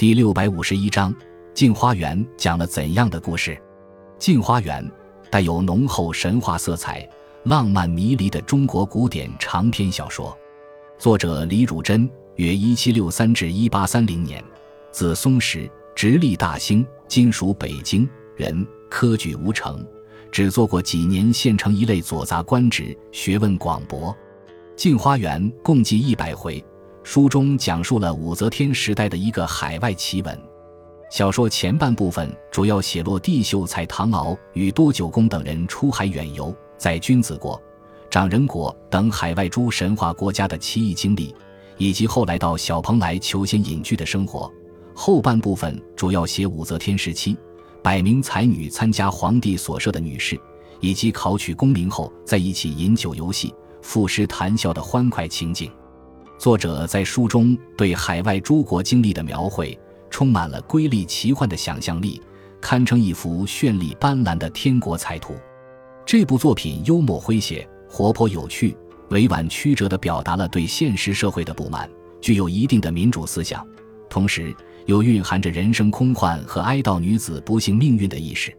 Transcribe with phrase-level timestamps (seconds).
[0.00, 1.12] 第六百五十一章
[1.52, 3.50] 《镜花缘》讲了怎样的故事？
[4.18, 4.82] 《镜花缘》
[5.30, 7.06] 带有浓厚神话色彩、
[7.42, 10.34] 浪漫迷离的中国古典长篇小说，
[10.96, 14.42] 作者李汝珍，约一七六三至一八三零年，
[14.90, 19.86] 字松石，直隶大兴（今属北京）人，科举无成，
[20.32, 24.10] 只做过几年县城一类左杂官职，学问广博。
[24.76, 26.64] 《镜花缘》共计一百回。
[27.02, 30.38] 书中讲述了武则天时代的一个海外奇闻。
[31.10, 37.60] 小说前半部分主要写落帝秀才唐敖与多九公等人出海远游，在君子国、
[38.08, 41.34] 长人国等海外诸神话国家的奇异经历，
[41.78, 44.52] 以及后来到小蓬莱求仙隐居的生活。
[44.94, 47.36] 后半部分主要写武则天时期
[47.82, 50.38] 百名才女参加皇帝所设的女试，
[50.78, 55.72] 以及考取功名后在一起饮酒游戏、赋诗谈笑的欢快情景。
[56.40, 62.18] 作者在书中对海外诸国经历的描绘，充满了瑰丽奇幻的想象力，
[62.62, 65.34] 堪称一幅绚丽斑斓的天国彩图。
[66.06, 68.74] 这部作品幽默诙谐、活泼有趣，
[69.10, 71.86] 委婉曲折地表达了对现实社会的不满，
[72.22, 73.62] 具有一定的民主思想，
[74.08, 74.56] 同时
[74.86, 78.50] 又蕴含着人生空幻和哀悼女子不幸命运的意识。